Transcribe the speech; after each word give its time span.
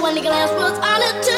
When 0.00 0.14
the 0.14 0.20
glance 0.22 0.50
was 0.52 0.78
on 0.78 1.02
it 1.02 1.22
took. 1.22 1.31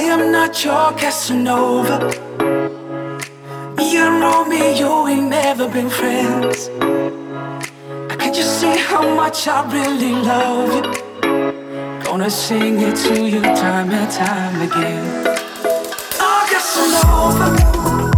I 0.00 0.04
am 0.04 0.32
not 0.32 0.64
your 0.64 0.92
Casanova. 0.92 1.98
You 3.78 4.00
and 4.08 4.22
Romeo 4.22 5.06
ain't 5.06 5.28
never 5.28 5.68
been 5.68 5.90
friends. 5.90 6.70
Can't 8.08 8.34
you 8.34 8.42
see 8.42 8.78
how 8.78 9.04
much 9.14 9.46
I 9.46 9.60
really 9.70 10.14
love 10.14 10.72
you? 10.74 12.02
Gonna 12.02 12.30
sing 12.30 12.80
it 12.80 12.96
to 13.08 13.28
you 13.28 13.42
time 13.42 13.90
and 13.90 14.10
time 14.10 14.62
again. 14.62 15.36
I 16.18 16.48
Casanova. 16.50 18.09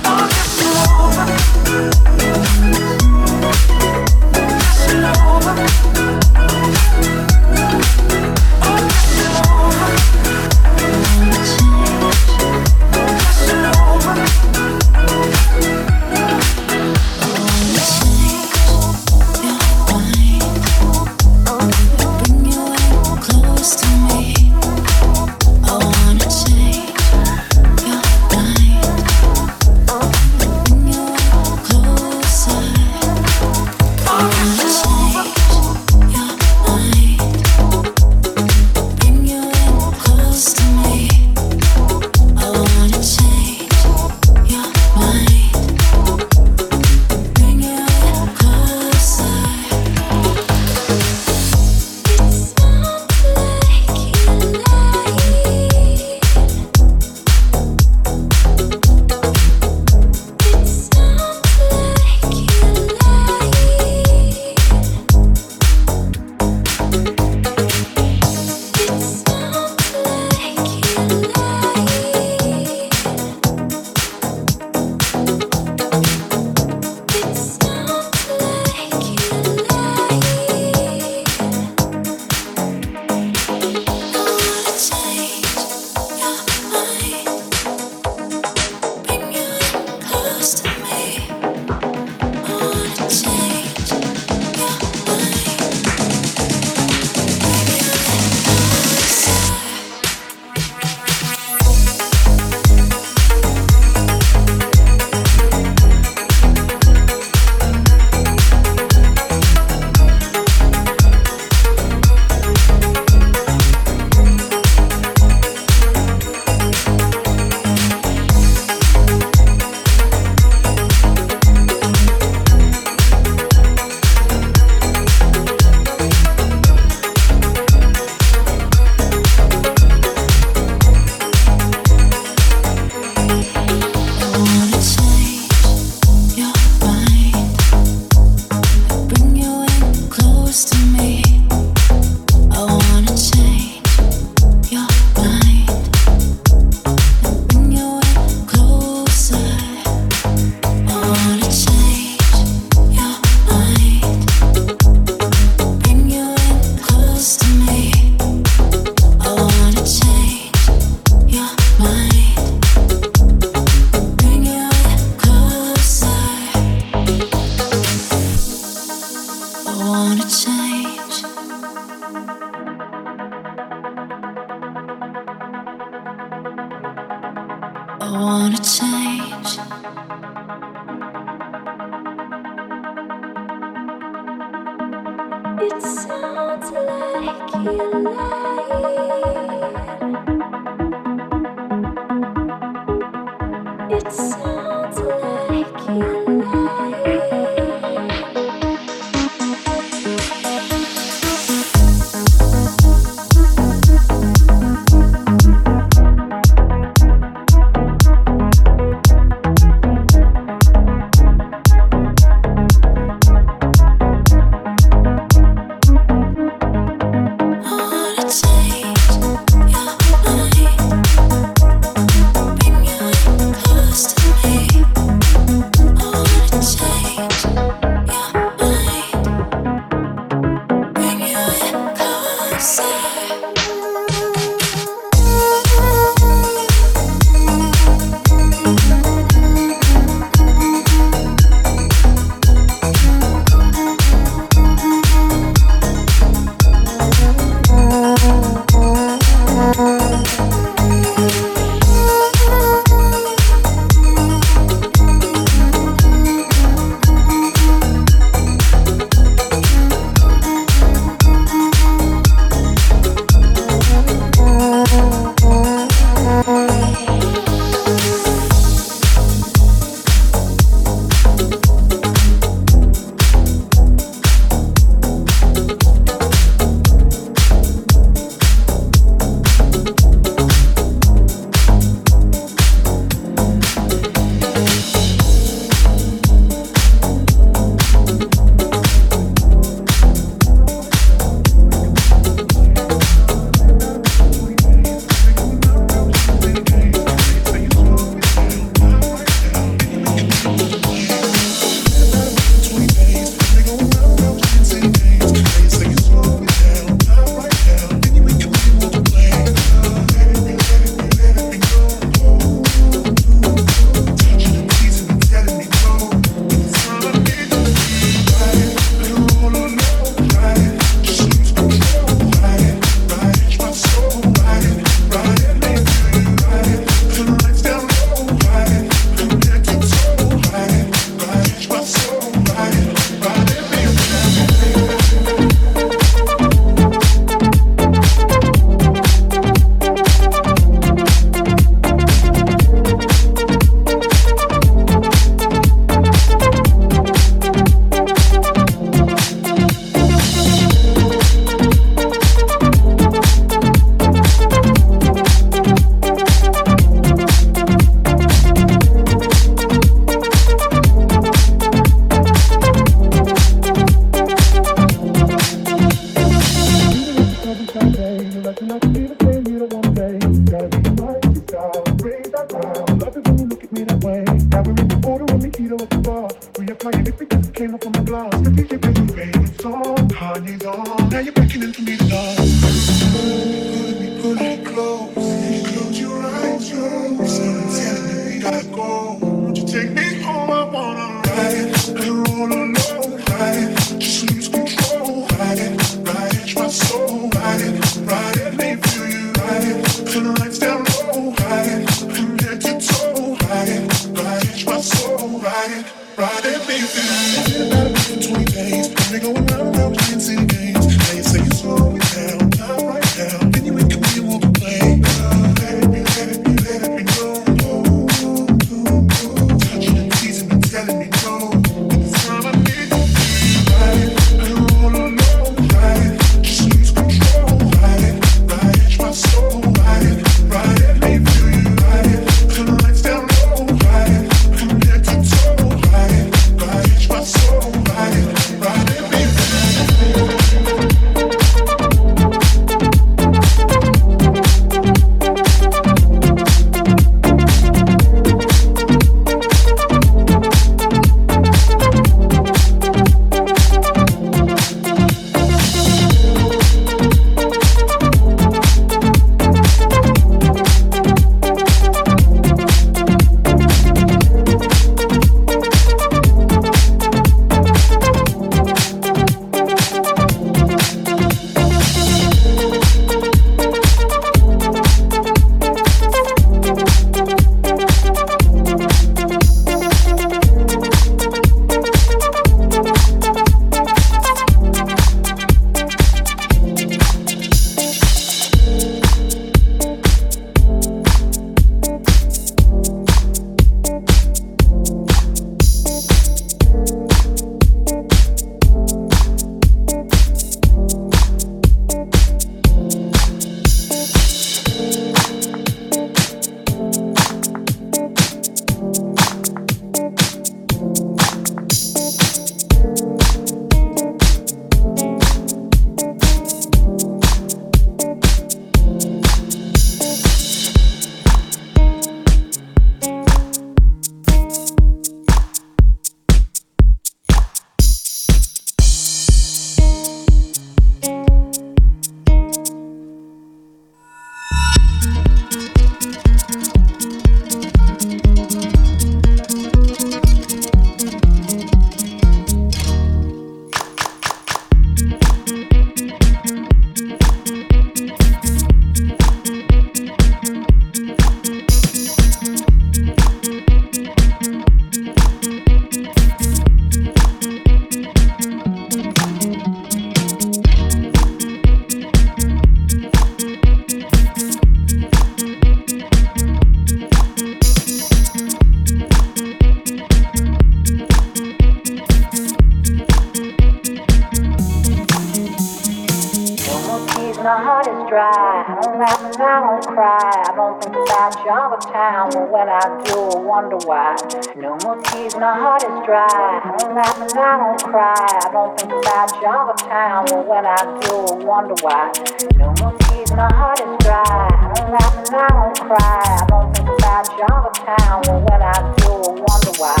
I 590.72 590.84
do, 591.04 591.12
I 591.28 591.44
wonder 591.44 591.74
why. 591.82 592.10
No 592.56 592.72
more 592.80 592.96
tears, 593.04 593.30
my 593.32 593.44
heart 593.52 593.78
is 593.78 593.92
dry. 594.00 594.24
I 594.24 594.72
don't 594.72 594.90
laugh 594.90 595.16
and 595.20 595.36
I 595.36 595.48
don't 595.52 595.76
cry. 595.84 596.22
I 596.24 596.46
don't 596.48 596.72
think 596.74 596.88
about 596.88 597.28
you 597.36 597.44
all 597.44 597.62
the 597.68 597.72
time, 597.76 598.22
but 598.24 598.40
when 598.48 598.62
I 598.62 598.72
do, 598.96 599.12
I 599.12 599.36
wonder 599.36 599.72
why. 599.76 600.00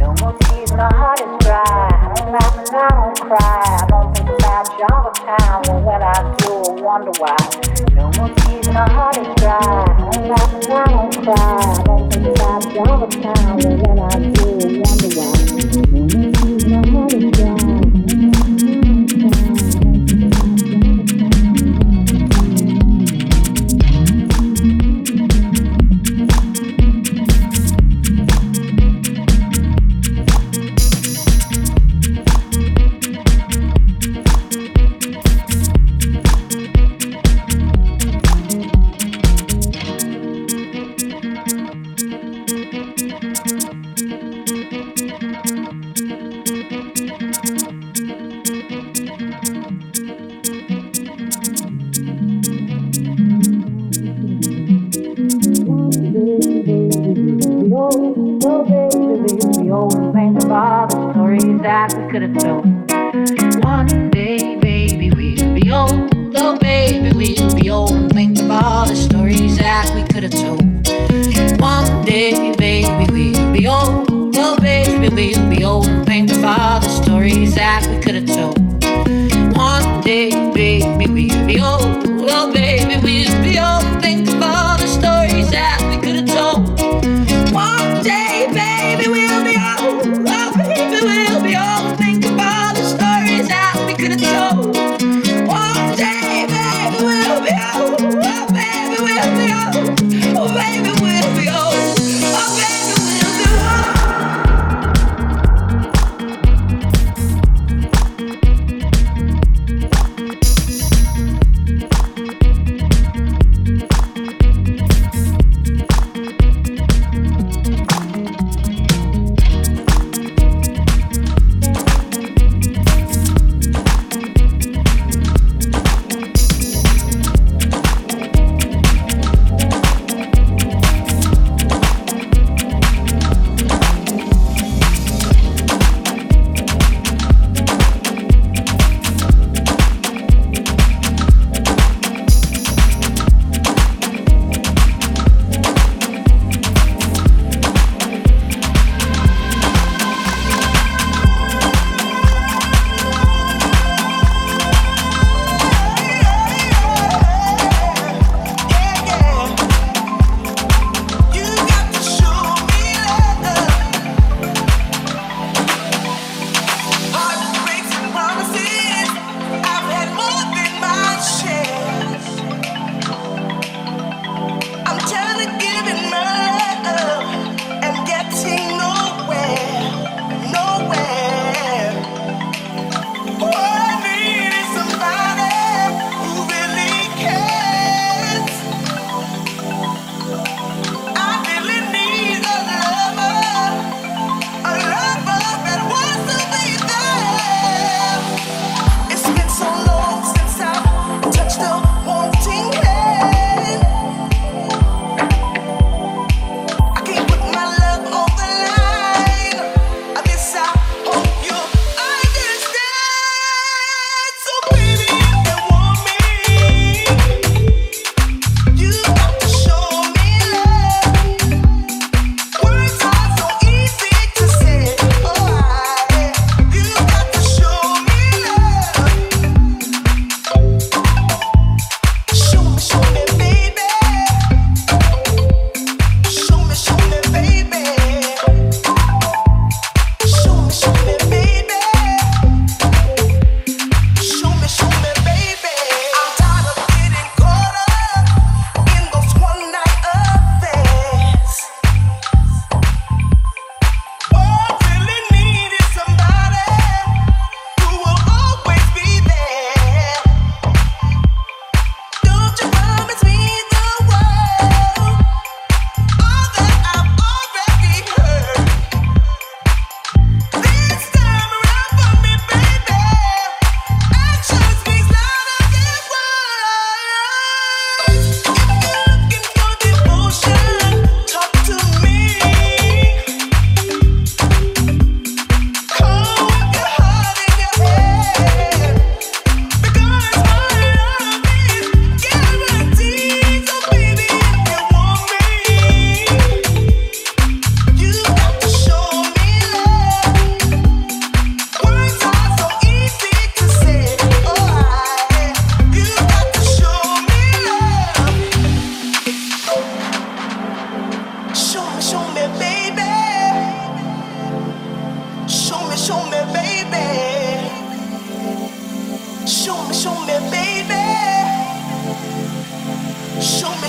No 0.00 0.14
more 0.16 0.32
tears, 0.40 0.72
my 0.72 0.88
heart 0.88 1.20
is 1.20 1.28
dry. 1.44 1.60
I 1.60 2.14
don't 2.16 2.32
laugh 2.32 2.56
and 2.56 2.76
I 2.76 2.88
don't 2.96 3.20
cry. 3.28 3.60
I 3.76 3.86
don't 3.90 4.16
think 4.16 4.30
about 4.30 4.66
you 4.78 4.86
all 4.88 5.04
the 5.04 5.12
time, 5.20 5.62
but 5.68 5.84
when 5.84 6.02
I 6.02 6.16
do, 6.38 6.50
I 6.64 6.80
wonder 6.80 7.12
why. 7.20 7.36
No 7.92 8.10
more 8.16 8.32
tears, 8.40 8.68
my 8.68 8.88
heart 8.88 9.18
is 9.18 9.28
dry. 9.36 9.60
I 9.60 10.00
don't 10.00 10.28
laugh 10.32 10.54
and 10.54 10.72
I 10.72 10.84
don't 10.96 11.12
cry. 11.24 11.60
I 11.60 11.82
don't 11.84 12.10
think 12.10 12.26
about 12.32 12.64
you 12.72 12.80
all 12.80 12.98
the 13.04 13.20
time, 13.20 13.56
but 13.60 13.72
when 13.84 13.98
I 14.00 14.32
do, 14.32 14.65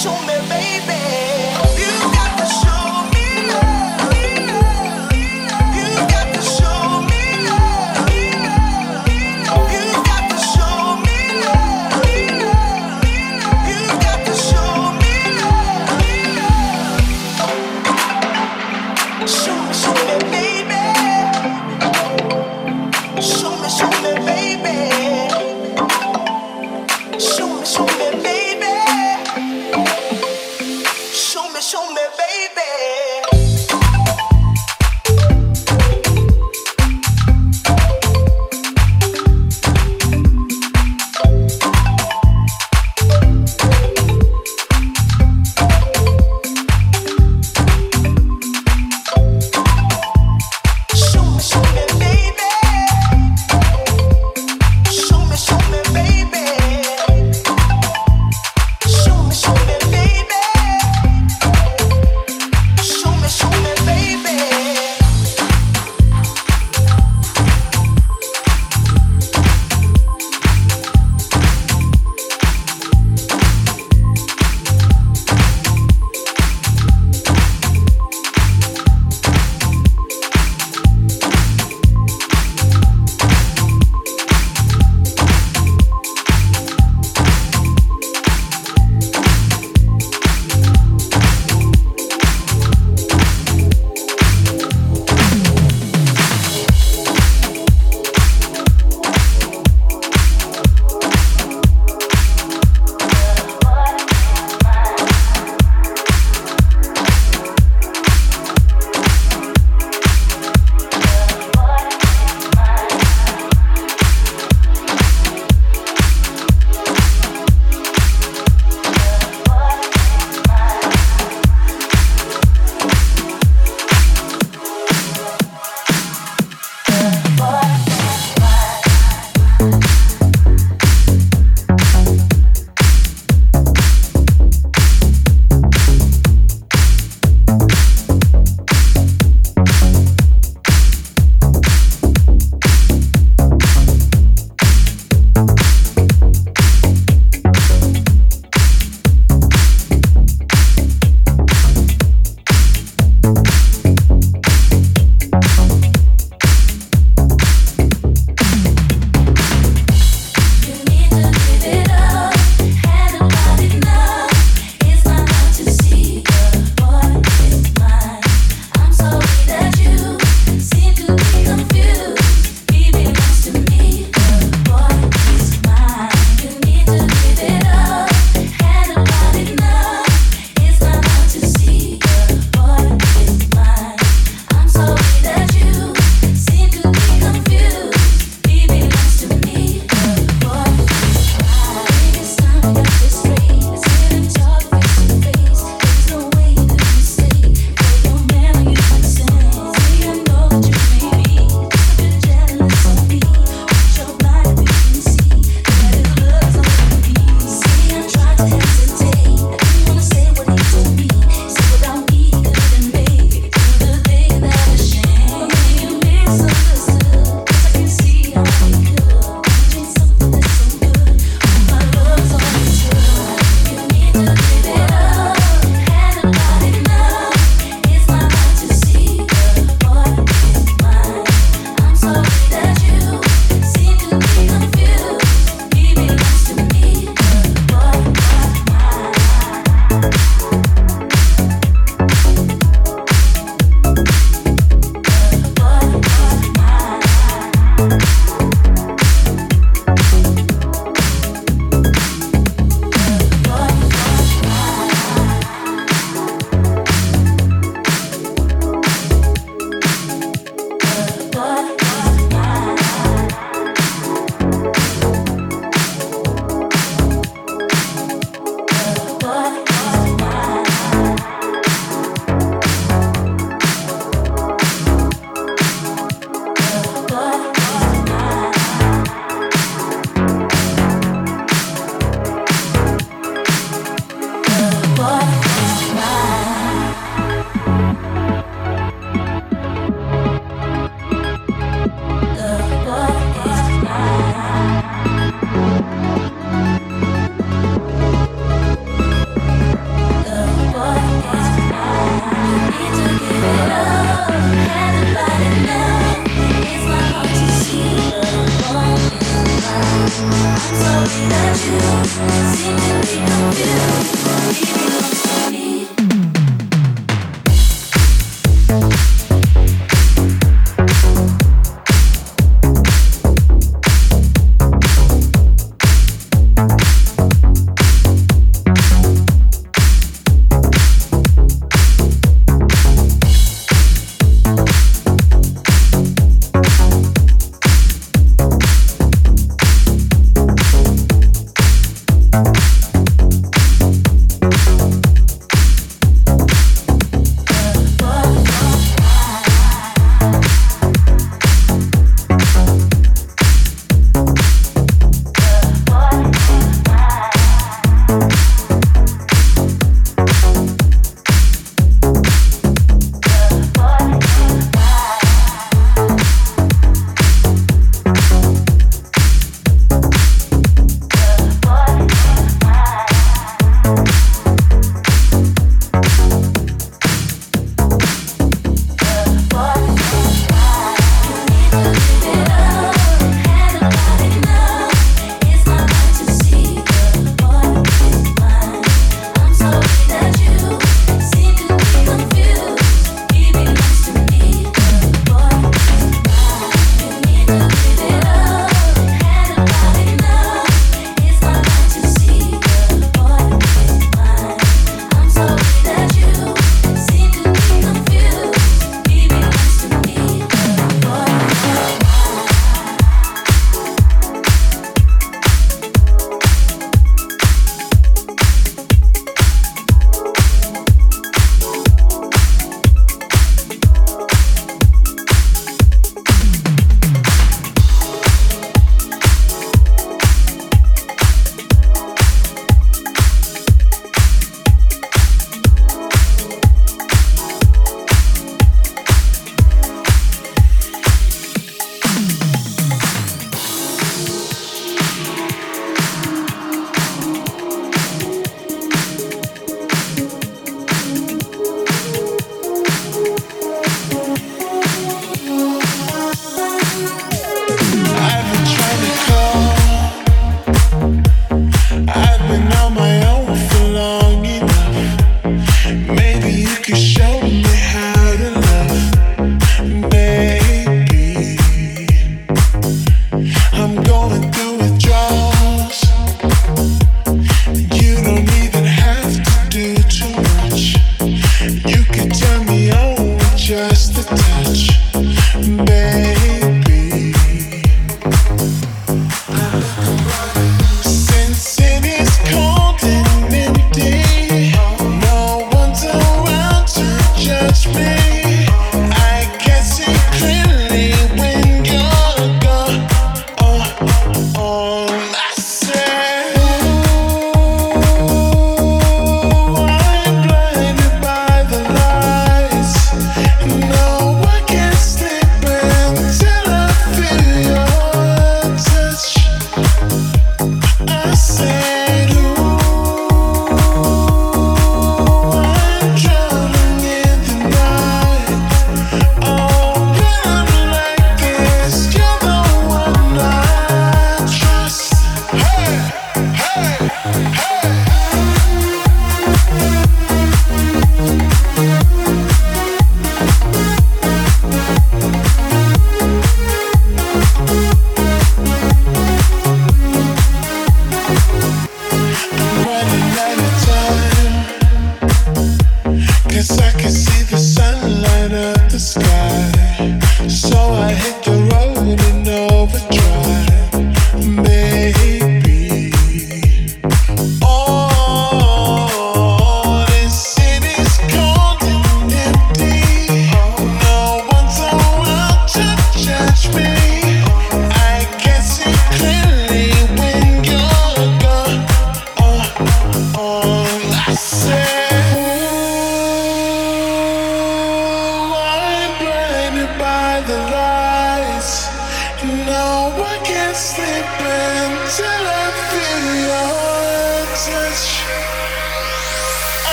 show 0.00 0.30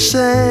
Facing 0.00 0.49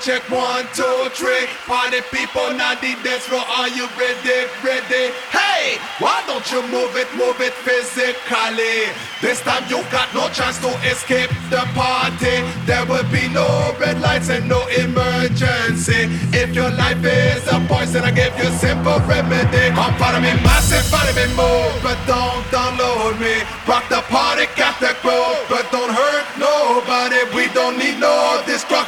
check 0.00 0.22
one, 0.30 0.64
two, 0.72 1.08
three. 1.12 1.44
Party 1.68 2.00
people, 2.10 2.48
not 2.56 2.80
the 2.80 2.96
dance 3.04 3.28
floor. 3.28 3.44
Are 3.44 3.68
you 3.68 3.86
ready? 4.00 4.48
Ready? 4.64 5.12
Hey, 5.28 5.76
why 5.98 6.24
don't 6.26 6.44
you 6.50 6.62
move 6.72 6.96
it, 6.96 7.08
move 7.16 7.40
it 7.40 7.52
physically? 7.52 8.88
This 9.20 9.40
time 9.42 9.62
you 9.68 9.84
got 9.92 10.08
no 10.14 10.28
chance 10.32 10.56
to 10.64 10.72
escape 10.88 11.28
the 11.50 11.60
party. 11.76 12.40
There 12.64 12.84
will 12.86 13.04
be 13.12 13.28
no 13.28 13.76
red 13.78 14.00
lights 14.00 14.30
and 14.30 14.48
no 14.48 14.66
emergency. 14.68 16.08
If 16.32 16.54
your 16.54 16.70
life 16.70 17.04
is 17.04 17.44
a 17.52 17.60
poison, 17.68 18.02
I 18.04 18.10
give 18.10 18.32
you 18.40 18.48
a 18.48 18.56
simple 18.56 19.00
remedy. 19.04 19.68
Come 19.76 19.94
follow 20.00 20.20
me, 20.20 20.32
massive, 20.40 20.84
follow 20.88 21.12
me, 21.12 21.28
move, 21.36 21.76
but 21.84 22.00
don't 22.08 22.44
download 22.48 23.20
me. 23.20 23.44
Rock 23.68 23.84
the 23.90 24.00
party. 24.08 24.46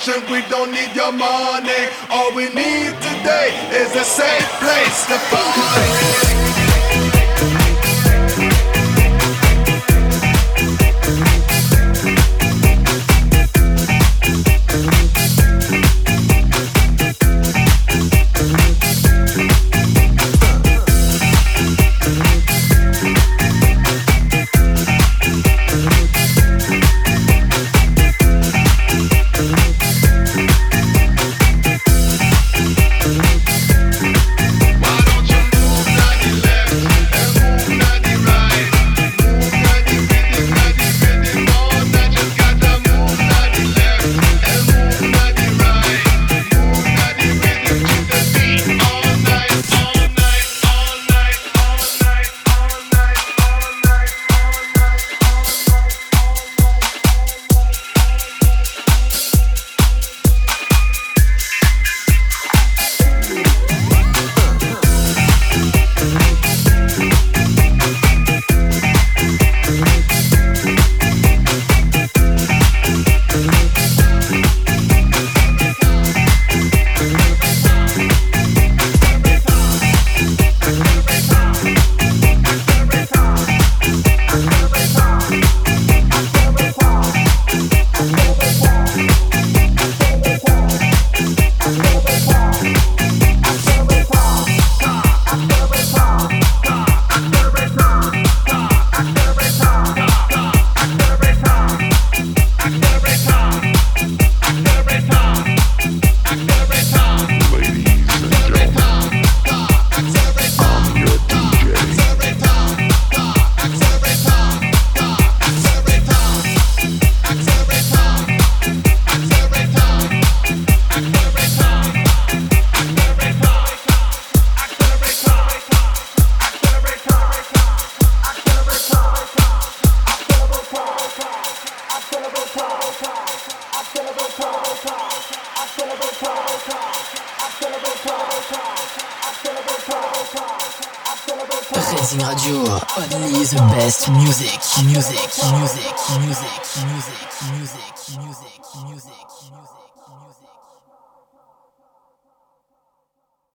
We 0.05 0.43
don't 0.51 0.73
need 0.73 0.97
your 0.97 1.13
money. 1.13 1.87
All 2.11 2.35
we 2.35 2.47
need 2.47 2.93
today 3.01 3.55
is 3.71 3.95
a 3.95 4.03
safe 4.03 4.49
place 4.59 5.07
to 5.07 5.17
party. 5.31 6.62